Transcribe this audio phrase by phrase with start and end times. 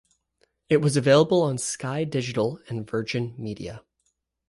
[0.67, 3.83] It was available on Sky Digital and Virgin Media.